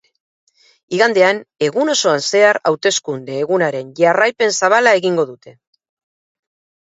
[0.99, 5.55] Igandean, egun osoan zehar hauteskunde egunaren jarraipen zabala egingo dute.